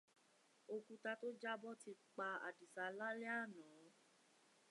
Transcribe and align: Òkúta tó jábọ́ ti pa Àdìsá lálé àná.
Òkúta 0.73 1.11
tó 1.21 1.27
jábọ́ 1.41 1.73
ti 1.81 1.91
pa 2.15 2.27
Àdìsá 2.47 2.83
lálé 2.97 3.27
àná. 3.41 3.61